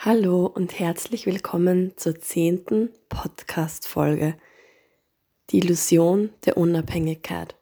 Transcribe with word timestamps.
Hallo 0.00 0.46
und 0.46 0.78
herzlich 0.78 1.26
willkommen 1.26 1.92
zur 1.96 2.20
zehnten 2.20 2.90
Podcast-Folge. 3.08 4.36
Die 5.50 5.58
Illusion 5.58 6.30
der 6.44 6.56
Unabhängigkeit. 6.56 7.56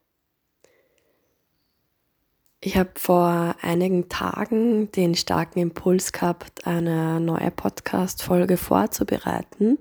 Ich 2.61 2.77
habe 2.77 2.91
vor 2.97 3.57
einigen 3.63 4.11
Tagen 4.11 4.93
den 4.93 5.15
starken 5.15 5.61
Impuls 5.61 6.13
gehabt, 6.13 6.67
eine 6.67 7.21
neue 7.21 7.51
Podcast-Folge 7.51 8.59
vorzubereiten. 8.59 9.79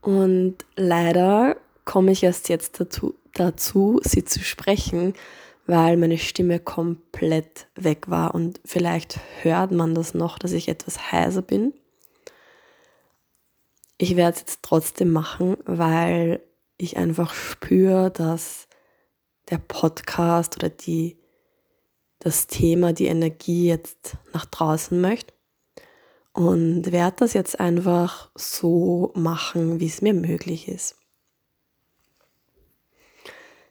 Und 0.00 0.56
leider 0.74 1.58
komme 1.84 2.10
ich 2.10 2.24
erst 2.24 2.48
jetzt 2.48 2.80
dazu, 2.80 3.14
dazu, 3.34 4.00
sie 4.02 4.24
zu 4.24 4.40
sprechen, 4.40 5.14
weil 5.68 5.98
meine 5.98 6.16
Stimme 6.16 6.60
komplett 6.60 7.68
weg 7.74 8.08
war 8.08 8.34
und 8.34 8.58
vielleicht 8.64 9.20
hört 9.42 9.70
man 9.70 9.94
das 9.94 10.14
noch, 10.14 10.38
dass 10.38 10.52
ich 10.52 10.66
etwas 10.66 11.12
heiser 11.12 11.42
bin. 11.42 11.74
Ich 13.98 14.16
werde 14.16 14.34
es 14.34 14.40
jetzt 14.40 14.62
trotzdem 14.62 15.12
machen, 15.12 15.58
weil 15.66 16.40
ich 16.78 16.96
einfach 16.96 17.34
spüre, 17.34 18.10
dass 18.10 18.66
der 19.50 19.58
Podcast 19.58 20.56
oder 20.56 20.70
die, 20.70 21.18
das 22.18 22.46
Thema, 22.46 22.94
die 22.94 23.06
Energie 23.06 23.68
jetzt 23.68 24.16
nach 24.32 24.46
draußen 24.46 24.98
möchte. 24.98 25.34
Und 26.32 26.92
werde 26.92 27.16
das 27.18 27.34
jetzt 27.34 27.60
einfach 27.60 28.30
so 28.34 29.12
machen, 29.14 29.80
wie 29.80 29.86
es 29.86 30.00
mir 30.00 30.14
möglich 30.14 30.66
ist. 30.66 30.96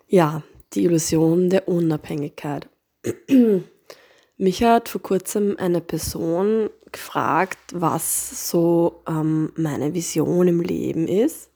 Ja, 0.07 0.43
die 0.73 0.83
Illusion 0.83 1.49
der 1.49 1.67
Unabhängigkeit. 1.67 2.67
Mich 4.37 4.63
hat 4.63 4.89
vor 4.89 5.01
kurzem 5.01 5.55
eine 5.57 5.81
Person 5.81 6.69
gefragt, 6.91 7.57
was 7.73 8.49
so 8.49 9.01
ähm, 9.07 9.51
meine 9.55 9.93
Vision 9.93 10.47
im 10.47 10.61
Leben 10.61 11.07
ist. 11.07 11.49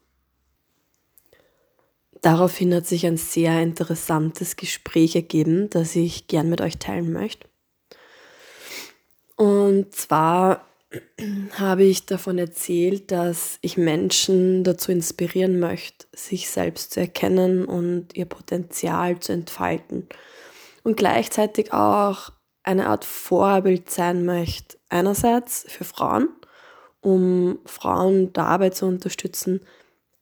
Daraufhin 2.21 2.73
hat 2.73 2.85
sich 2.85 3.05
ein 3.05 3.17
sehr 3.17 3.61
interessantes 3.61 4.55
Gespräch 4.55 5.15
ergeben, 5.15 5.69
das 5.69 5.95
ich 5.95 6.27
gern 6.27 6.49
mit 6.49 6.61
euch 6.61 6.77
teilen 6.77 7.11
möchte. 7.11 7.47
Und 9.35 9.95
zwar 9.95 10.65
habe 11.53 11.83
ich 11.83 12.05
davon 12.05 12.37
erzählt, 12.37 13.11
dass 13.11 13.57
ich 13.61 13.77
Menschen 13.77 14.63
dazu 14.63 14.91
inspirieren 14.91 15.59
möchte, 15.59 16.05
sich 16.13 16.49
selbst 16.49 16.91
zu 16.91 16.99
erkennen 16.99 17.65
und 17.65 18.15
ihr 18.15 18.25
Potenzial 18.25 19.19
zu 19.19 19.31
entfalten. 19.31 20.07
Und 20.83 20.97
gleichzeitig 20.97 21.73
auch 21.73 22.31
eine 22.63 22.87
Art 22.87 23.05
Vorbild 23.05 23.89
sein 23.89 24.25
möchte. 24.25 24.77
Einerseits 24.89 25.65
für 25.67 25.83
Frauen, 25.83 26.29
um 26.99 27.59
Frauen 27.65 28.33
dabei 28.33 28.71
zu 28.71 28.85
unterstützen, 28.85 29.61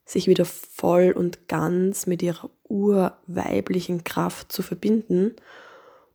sich 0.05 0.27
wieder 0.27 0.45
voll 0.45 1.11
und 1.11 1.47
ganz 1.47 2.07
mit 2.07 2.21
ihrer 2.21 2.49
urweiblichen 2.63 4.03
Kraft 4.03 4.51
zu 4.51 4.63
verbinden 4.63 5.35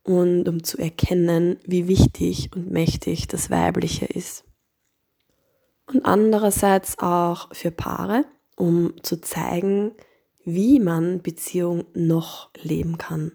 und 0.05 0.49
um 0.49 0.63
zu 0.63 0.79
erkennen, 0.79 1.59
wie 1.65 1.89
wichtig 1.89 2.51
und 2.55 2.71
mächtig 2.71 3.27
das 3.27 3.51
Weibliche 3.51 4.05
ist. 4.05 4.45
Und 5.87 6.05
andererseits 6.05 6.99
auch 6.99 7.55
für 7.55 7.71
Paare, 7.71 8.25
um 8.57 8.95
zu 9.03 9.21
zeigen, 9.21 9.93
wie 10.45 10.79
man 10.79 11.23
Beziehung 11.23 11.87
noch 11.95 12.51
leben 12.63 12.99
kann. 12.99 13.33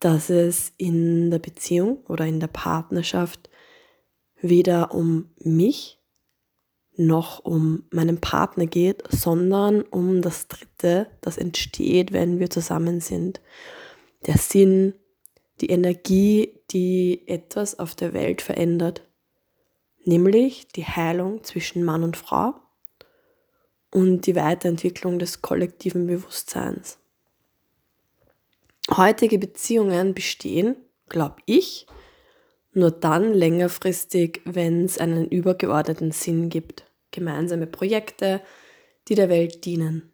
Dass 0.00 0.30
es 0.30 0.72
in 0.76 1.30
der 1.30 1.38
Beziehung 1.38 1.98
oder 2.08 2.26
in 2.26 2.40
der 2.40 2.48
Partnerschaft 2.48 3.50
weder 4.40 4.94
um 4.94 5.30
mich 5.38 5.98
noch 6.96 7.40
um 7.40 7.84
meinen 7.90 8.20
Partner 8.20 8.66
geht, 8.66 9.02
sondern 9.08 9.82
um 9.82 10.22
das 10.22 10.46
Dritte, 10.46 11.08
das 11.22 11.38
entsteht, 11.38 12.12
wenn 12.12 12.38
wir 12.38 12.50
zusammen 12.50 13.00
sind. 13.00 13.40
Der 14.26 14.38
Sinn, 14.38 14.94
die 15.60 15.70
Energie, 15.70 16.60
die 16.70 17.22
etwas 17.26 17.78
auf 17.78 17.94
der 17.94 18.12
Welt 18.12 18.42
verändert, 18.42 19.02
nämlich 20.04 20.68
die 20.68 20.84
Heilung 20.84 21.44
zwischen 21.44 21.84
Mann 21.84 22.02
und 22.02 22.16
Frau 22.16 22.54
und 23.90 24.26
die 24.26 24.34
Weiterentwicklung 24.34 25.18
des 25.18 25.40
kollektiven 25.40 26.06
Bewusstseins. 26.06 26.98
Heutige 28.90 29.38
Beziehungen 29.38 30.12
bestehen, 30.12 30.76
glaube 31.08 31.36
ich, 31.46 31.86
nur 32.72 32.90
dann 32.90 33.32
längerfristig, 33.32 34.42
wenn 34.44 34.84
es 34.84 34.98
einen 34.98 35.28
übergeordneten 35.28 36.10
Sinn 36.10 36.48
gibt, 36.48 36.84
gemeinsame 37.12 37.68
Projekte, 37.68 38.42
die 39.08 39.14
der 39.14 39.28
Welt 39.28 39.64
dienen. 39.64 40.12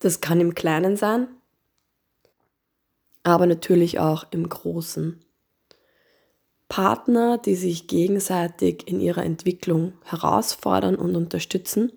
Das 0.00 0.20
kann 0.20 0.40
im 0.40 0.54
Kleinen 0.54 0.96
sein, 0.96 1.28
aber 3.22 3.46
natürlich 3.46 3.98
auch 3.98 4.26
im 4.30 4.48
Großen. 4.48 5.20
Partner, 6.68 7.38
die 7.38 7.54
sich 7.54 7.86
gegenseitig 7.86 8.86
in 8.86 9.00
ihrer 9.00 9.24
Entwicklung 9.24 9.94
herausfordern 10.04 10.96
und 10.96 11.16
unterstützen 11.16 11.92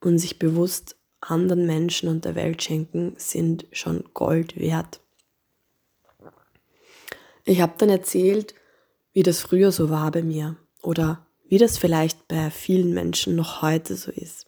und 0.00 0.18
sich 0.18 0.38
bewusst 0.38 0.96
anderen 1.20 1.66
Menschen 1.66 2.08
und 2.08 2.24
der 2.24 2.34
Welt 2.34 2.62
schenken, 2.62 3.14
sind 3.16 3.66
schon 3.72 4.04
Gold 4.14 4.58
wert. 4.58 5.00
Ich 7.44 7.60
habe 7.60 7.74
dann 7.78 7.88
erzählt, 7.88 8.54
wie 9.12 9.22
das 9.22 9.40
früher 9.40 9.72
so 9.72 9.90
war 9.90 10.10
bei 10.12 10.22
mir 10.22 10.56
oder 10.82 11.26
wie 11.48 11.58
das 11.58 11.78
vielleicht 11.78 12.28
bei 12.28 12.50
vielen 12.50 12.94
Menschen 12.94 13.34
noch 13.34 13.60
heute 13.60 13.96
so 13.96 14.12
ist. 14.12 14.46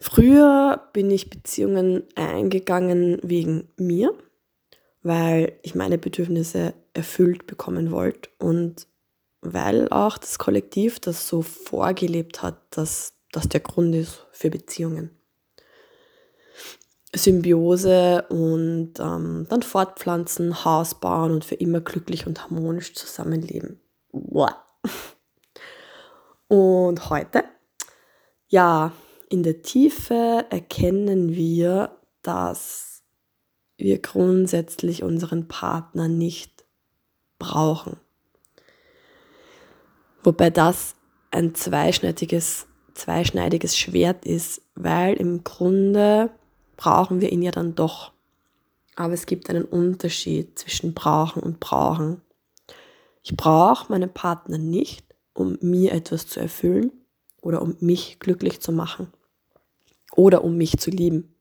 Früher 0.00 0.90
bin 0.92 1.10
ich 1.10 1.30
Beziehungen 1.30 2.02
eingegangen 2.16 3.20
wegen 3.22 3.68
mir, 3.78 4.12
weil 5.04 5.58
ich 5.62 5.74
meine 5.74 5.98
Bedürfnisse 5.98 6.74
erfüllt 6.94 7.46
bekommen 7.46 7.92
wollte 7.92 8.30
und 8.38 8.88
weil 9.42 9.88
auch 9.90 10.16
das 10.16 10.38
Kollektiv 10.38 10.98
das 10.98 11.28
so 11.28 11.42
vorgelebt 11.42 12.42
hat, 12.42 12.56
dass 12.70 13.12
das 13.30 13.48
der 13.48 13.60
Grund 13.60 13.94
ist 13.94 14.26
für 14.32 14.48
Beziehungen. 14.50 15.10
Symbiose 17.14 18.26
und 18.30 18.94
ähm, 18.98 19.46
dann 19.48 19.62
fortpflanzen, 19.62 20.64
Haus 20.64 20.98
bauen 20.98 21.32
und 21.32 21.44
für 21.44 21.54
immer 21.54 21.80
glücklich 21.80 22.26
und 22.26 22.42
harmonisch 22.42 22.94
zusammenleben. 22.94 23.80
Boah. 24.10 24.64
Und 26.48 27.10
heute, 27.10 27.44
ja, 28.48 28.92
in 29.28 29.42
der 29.42 29.62
Tiefe 29.62 30.46
erkennen 30.50 31.34
wir, 31.34 31.98
dass 32.22 32.93
wir 33.84 34.00
grundsätzlich 34.00 35.02
unseren 35.02 35.46
Partner 35.46 36.08
nicht 36.08 36.64
brauchen. 37.38 37.98
Wobei 40.22 40.48
das 40.48 40.94
ein 41.30 41.54
zweischneidiges, 41.54 42.66
zweischneidiges 42.94 43.76
Schwert 43.76 44.24
ist, 44.24 44.62
weil 44.74 45.14
im 45.16 45.44
Grunde 45.44 46.30
brauchen 46.78 47.20
wir 47.20 47.30
ihn 47.30 47.42
ja 47.42 47.50
dann 47.50 47.74
doch. 47.74 48.12
Aber 48.96 49.12
es 49.12 49.26
gibt 49.26 49.50
einen 49.50 49.64
Unterschied 49.64 50.58
zwischen 50.58 50.94
brauchen 50.94 51.42
und 51.42 51.60
brauchen. 51.60 52.22
Ich 53.22 53.36
brauche 53.36 53.92
meinen 53.92 54.12
Partner 54.12 54.56
nicht, 54.56 55.04
um 55.34 55.58
mir 55.60 55.92
etwas 55.92 56.26
zu 56.26 56.40
erfüllen 56.40 56.90
oder 57.42 57.60
um 57.60 57.76
mich 57.80 58.18
glücklich 58.18 58.60
zu 58.60 58.72
machen 58.72 59.08
oder 60.16 60.42
um 60.42 60.56
mich 60.56 60.78
zu 60.78 60.90
lieben. 60.90 61.33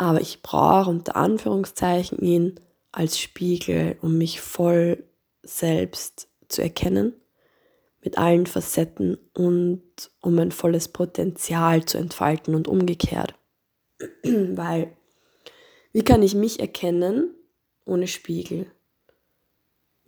Aber 0.00 0.22
ich 0.22 0.40
brauche 0.40 0.88
unter 0.88 1.14
Anführungszeichen 1.14 2.20
ihn 2.20 2.58
als 2.90 3.20
Spiegel, 3.20 3.98
um 4.00 4.16
mich 4.16 4.40
voll 4.40 5.04
selbst 5.42 6.30
zu 6.48 6.62
erkennen, 6.62 7.12
mit 8.02 8.16
allen 8.16 8.46
Facetten 8.46 9.18
und 9.34 9.82
um 10.22 10.36
mein 10.36 10.52
volles 10.52 10.88
Potenzial 10.88 11.84
zu 11.84 11.98
entfalten 11.98 12.54
und 12.54 12.66
umgekehrt. 12.66 13.34
Weil, 14.24 14.96
wie 15.92 16.02
kann 16.02 16.22
ich 16.22 16.34
mich 16.34 16.60
erkennen 16.60 17.34
ohne 17.84 18.06
Spiegel? 18.06 18.72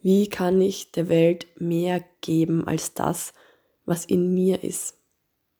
Wie 0.00 0.26
kann 0.26 0.62
ich 0.62 0.92
der 0.92 1.10
Welt 1.10 1.48
mehr 1.58 2.02
geben 2.22 2.66
als 2.66 2.94
das, 2.94 3.34
was 3.84 4.06
in 4.06 4.32
mir 4.32 4.64
ist, 4.64 4.96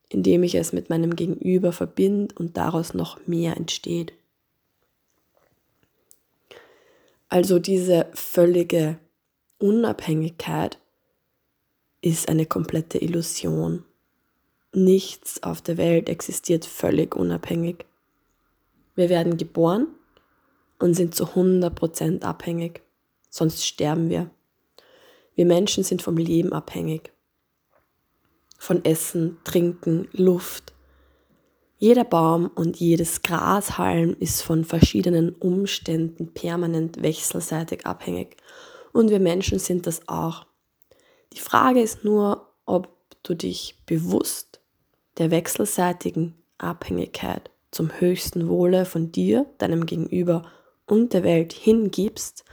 indem 0.09 0.43
ich 0.43 0.55
es 0.55 0.73
mit 0.73 0.89
meinem 0.89 1.17
Gegenüber 1.17 1.73
verbinde 1.73 2.35
und 2.39 2.57
daraus 2.57 2.95
noch 2.95 3.27
mehr 3.27 3.59
entsteht? 3.59 4.15
Also 7.33 7.59
diese 7.59 8.11
völlige 8.13 8.99
Unabhängigkeit 9.57 10.79
ist 12.03 12.29
eine 12.29 12.45
komplette 12.45 12.99
Illusion. 12.99 13.87
Nichts 14.75 15.43
auf 15.43 15.63
der 15.63 15.79
Welt 15.79 16.11
existiert 16.11 16.67
völlig 16.67 17.17
unabhängig. 17.17 17.87
Wir 18.95 19.09
werden 19.09 19.39
geboren 19.39 19.87
und 20.79 20.93
sind 20.93 21.15
zu 21.15 21.25
100% 21.25 22.23
abhängig, 22.23 22.83
sonst 23.31 23.65
sterben 23.65 24.11
wir. 24.11 24.29
Wir 25.35 25.47
Menschen 25.47 25.85
sind 25.85 26.03
vom 26.03 26.19
Leben 26.19 26.53
abhängig. 26.53 27.13
von 28.59 28.85
Essen, 28.85 29.39
Trinken, 29.43 30.07
Luft. 30.13 30.75
Jeder 31.83 32.05
Baum 32.05 32.49
und 32.55 32.77
jedes 32.77 33.23
Grashalm 33.23 34.15
ist 34.21 34.43
von 34.43 34.65
verschiedenen 34.65 35.35
Umständen 35.35 36.33
permanent 36.33 37.03
wechselseitig 37.03 37.87
abhängig. 37.87 38.37
Und 38.93 39.11
wir 39.11 39.19
Menschen 39.19 39.59
sind 39.59 39.89
das 39.89 40.07
auch. 40.07 40.47
Die 41.33 41.41
Frage 41.41 41.83
ist 41.83 42.05
nur, 42.05 42.53
ob 42.67 42.87
du 43.25 43.35
dich 43.35 43.83
bewusst 43.85 44.61
der 45.19 45.33
wechselseitigen 45.33 46.37
Abhängigkeit 46.57 47.51
zum 47.73 47.91
höchsten 47.99 48.49
Wohle 48.49 48.85
von 48.85 49.11
dir, 49.11 49.47
deinem 49.59 49.85
Gegenüber 49.85 50.45
und 50.87 51.13
der 51.13 51.25
Welt 51.25 51.53
hingibst 51.53 52.45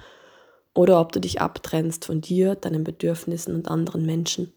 oder 0.73 0.99
ob 0.99 1.11
du 1.11 1.21
dich 1.21 1.39
abtrennst 1.39 2.05
von 2.05 2.19
dir, 2.19 2.55
deinen 2.55 2.83
Bedürfnissen 2.83 3.53
und 3.53 3.67
anderen 3.67 4.07
Menschen. 4.07 4.51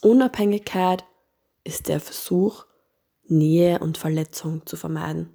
Unabhängigkeit 0.00 1.04
ist 1.62 1.86
der 1.86 2.00
Versuch, 2.00 2.66
Nähe 3.28 3.78
und 3.78 3.98
Verletzung 3.98 4.64
zu 4.66 4.76
vermeiden. 4.76 5.30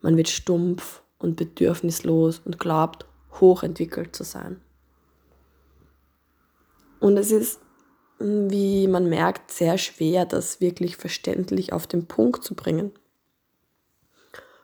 Man 0.00 0.16
wird 0.16 0.28
stumpf 0.28 1.02
und 1.18 1.36
bedürfnislos 1.36 2.40
und 2.44 2.58
glaubt, 2.58 3.06
hochentwickelt 3.40 4.16
zu 4.16 4.24
sein. 4.24 4.60
Und 6.98 7.16
es 7.16 7.30
ist, 7.30 7.60
wie 8.18 8.86
man 8.86 9.08
merkt, 9.08 9.50
sehr 9.50 9.78
schwer, 9.78 10.26
das 10.26 10.60
wirklich 10.60 10.96
verständlich 10.96 11.72
auf 11.72 11.86
den 11.86 12.06
Punkt 12.06 12.44
zu 12.44 12.54
bringen. 12.54 12.92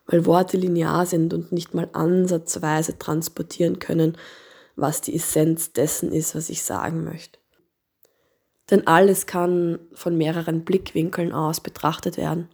Weil 0.06 0.26
Worte 0.26 0.56
linear 0.56 1.06
sind 1.06 1.34
und 1.34 1.52
nicht 1.52 1.75
mal 1.75 1.88
ansatzweise 1.93 2.99
transportieren 2.99 3.78
können, 3.78 4.17
was 4.76 5.00
die 5.00 5.17
Essenz 5.17 5.73
dessen 5.73 6.12
ist, 6.12 6.34
was 6.34 6.50
ich 6.50 6.62
sagen 6.62 7.02
möchte. 7.05 7.38
Denn 8.70 8.86
alles 8.86 9.26
kann 9.26 9.78
von 9.92 10.16
mehreren 10.16 10.64
Blickwinkeln 10.64 11.32
aus 11.32 11.60
betrachtet 11.60 12.16
werden. 12.16 12.48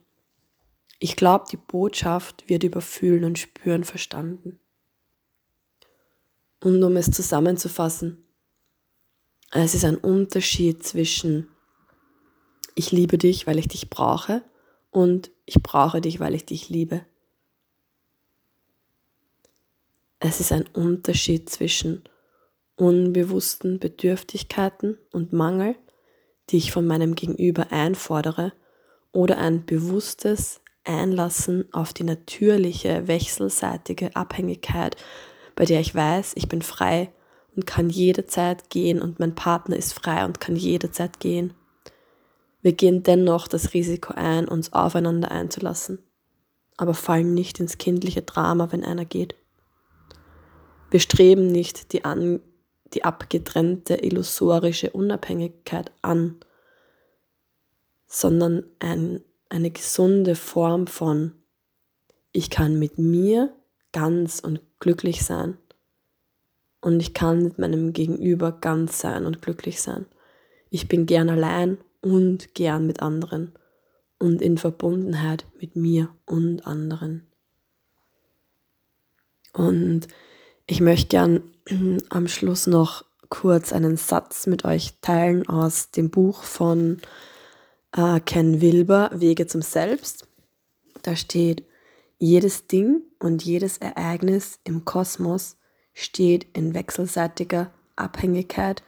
Ich 0.98 1.16
glaube, 1.16 1.46
die 1.50 1.56
Botschaft 1.56 2.48
wird 2.48 2.64
über 2.64 2.80
Fühlen 2.80 3.24
und 3.24 3.38
Spüren 3.38 3.84
verstanden. 3.84 4.60
Und 6.62 6.82
um 6.82 6.96
es 6.96 7.10
zusammenzufassen, 7.10 8.24
es 9.50 9.74
ist 9.74 9.84
ein 9.84 9.96
Unterschied 9.96 10.84
zwischen 10.84 11.48
ich 12.74 12.90
liebe 12.90 13.18
dich, 13.18 13.46
weil 13.46 13.58
ich 13.58 13.68
dich 13.68 13.90
brauche 13.90 14.42
und 14.90 15.30
ich 15.44 15.62
brauche 15.62 16.00
dich, 16.00 16.20
weil 16.20 16.34
ich 16.34 16.46
dich 16.46 16.68
liebe. 16.68 17.04
Es 20.20 20.40
ist 20.40 20.52
ein 20.52 20.66
Unterschied 20.72 21.50
zwischen 21.50 22.04
unbewussten 22.76 23.78
Bedürftigkeiten 23.78 24.96
und 25.10 25.32
Mangel, 25.32 25.74
die 26.52 26.58
ich 26.58 26.70
von 26.70 26.86
meinem 26.86 27.14
Gegenüber 27.14 27.72
einfordere, 27.72 28.52
oder 29.12 29.38
ein 29.38 29.66
bewusstes 29.66 30.60
Einlassen 30.84 31.66
auf 31.72 31.92
die 31.92 32.04
natürliche 32.04 33.06
wechselseitige 33.06 34.16
Abhängigkeit, 34.16 34.96
bei 35.54 35.64
der 35.64 35.80
ich 35.80 35.94
weiß, 35.94 36.32
ich 36.36 36.48
bin 36.48 36.62
frei 36.62 37.12
und 37.54 37.66
kann 37.66 37.90
jederzeit 37.90 38.70
gehen 38.70 39.00
und 39.00 39.20
mein 39.20 39.34
Partner 39.34 39.76
ist 39.76 39.92
frei 39.92 40.24
und 40.24 40.40
kann 40.40 40.56
jederzeit 40.56 41.20
gehen. 41.20 41.52
Wir 42.62 42.72
gehen 42.72 43.02
dennoch 43.02 43.48
das 43.48 43.74
Risiko 43.74 44.14
ein, 44.14 44.48
uns 44.48 44.72
aufeinander 44.72 45.30
einzulassen, 45.30 45.98
aber 46.76 46.94
fallen 46.94 47.34
nicht 47.34 47.60
ins 47.60 47.76
kindliche 47.76 48.22
Drama, 48.22 48.72
wenn 48.72 48.84
einer 48.84 49.04
geht. 49.04 49.34
Wir 50.90 51.00
streben 51.00 51.48
nicht 51.48 51.92
die, 51.92 52.04
an, 52.04 52.40
die 52.94 53.04
abgetrennte 53.04 53.94
illusorische 53.94 54.90
Unabhängigkeit 54.90 55.90
an, 56.02 56.36
sondern 58.06 58.64
ein, 58.78 59.22
eine 59.48 59.70
gesunde 59.70 60.34
Form 60.34 60.86
von 60.86 61.32
ich 62.32 62.48
kann 62.48 62.78
mit 62.78 62.98
mir 62.98 63.54
ganz 63.92 64.40
und 64.40 64.60
glücklich 64.80 65.22
sein 65.24 65.58
und 66.80 67.00
ich 67.00 67.14
kann 67.14 67.42
mit 67.42 67.58
meinem 67.58 67.92
Gegenüber 67.92 68.52
ganz 68.52 68.98
sein 68.98 69.26
und 69.26 69.42
glücklich 69.42 69.80
sein. 69.80 70.06
Ich 70.70 70.88
bin 70.88 71.06
gern 71.06 71.28
allein 71.28 71.78
und 72.00 72.54
gern 72.54 72.86
mit 72.86 73.00
anderen 73.02 73.52
und 74.18 74.40
in 74.40 74.56
Verbundenheit 74.56 75.46
mit 75.60 75.76
mir 75.76 76.08
und 76.24 76.66
anderen. 76.66 77.26
Und 79.52 80.08
ich 80.72 80.80
möchte 80.80 81.08
gern 81.08 81.42
am 82.08 82.28
Schluss 82.28 82.66
noch 82.66 83.04
kurz 83.28 83.74
einen 83.74 83.98
Satz 83.98 84.46
mit 84.46 84.64
euch 84.64 84.94
teilen 85.02 85.46
aus 85.46 85.90
dem 85.90 86.08
Buch 86.08 86.44
von 86.44 87.02
äh, 87.94 88.20
Ken 88.20 88.62
Wilber, 88.62 89.10
Wege 89.12 89.46
zum 89.46 89.60
Selbst. 89.60 90.26
Da 91.02 91.14
steht, 91.14 91.66
jedes 92.18 92.68
Ding 92.68 93.02
und 93.18 93.44
jedes 93.44 93.76
Ereignis 93.78 94.60
im 94.64 94.86
Kosmos 94.86 95.58
steht 95.92 96.46
in 96.56 96.72
wechselseitiger 96.72 97.70
Abhängigkeit 97.94 98.82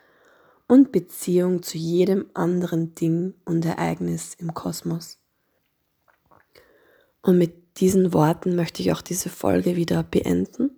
und 0.67 0.91
Beziehung 0.91 1.63
zu 1.63 1.77
jedem 1.77 2.31
anderen 2.33 2.95
Ding 2.95 3.35
und 3.45 3.63
Ereignis 3.67 4.33
im 4.39 4.55
Kosmos. 4.55 5.19
Und 7.21 7.37
mit 7.37 7.79
diesen 7.79 8.15
Worten 8.15 8.57
möchte 8.57 8.81
ich 8.81 8.91
auch 8.91 9.03
diese 9.03 9.29
Folge 9.29 9.77
wieder 9.77 10.03
beenden. 10.03 10.71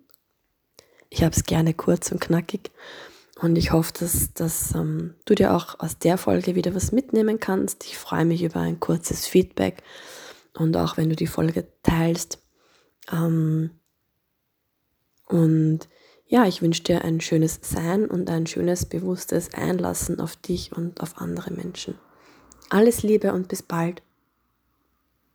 Ich 1.11 1.23
habe 1.23 1.35
es 1.35 1.45
gerne 1.45 1.75
kurz 1.75 2.11
und 2.13 2.21
knackig 2.21 2.71
und 3.41 3.57
ich 3.57 3.73
hoffe, 3.73 3.93
dass, 3.99 4.33
dass 4.33 4.75
ähm, 4.75 5.15
du 5.27 5.35
dir 5.35 5.55
auch 5.55 5.79
aus 5.79 5.99
der 5.99 6.17
Folge 6.17 6.55
wieder 6.55 6.75
was 6.75 6.93
mitnehmen 6.93 7.39
kannst. 7.39 7.85
Ich 7.85 7.99
freue 7.99 8.25
mich 8.25 8.43
über 8.43 8.61
ein 8.61 8.81
kurzes 8.81 9.27
Feedback 9.27 9.83
und 10.55 10.77
auch 10.77 10.97
wenn 10.97 11.11
du 11.11 11.17
die 11.17 11.27
Folge 11.27 11.67
teilst. 11.83 12.39
Ähm, 13.13 13.71
und 15.27 15.81
ja, 16.27 16.47
ich 16.47 16.63
wünsche 16.63 16.83
dir 16.83 17.05
ein 17.05 17.21
schönes 17.21 17.61
Sein 17.63 18.07
und 18.07 18.31
ein 18.31 18.47
schönes, 18.47 18.87
bewusstes 18.87 19.53
Einlassen 19.55 20.19
auf 20.19 20.37
dich 20.37 20.73
und 20.73 21.01
auf 21.01 21.19
andere 21.19 21.53
Menschen. 21.53 21.99
Alles 22.71 23.03
Liebe 23.03 23.33
und 23.33 23.49
bis 23.49 23.63
bald. 23.63 24.03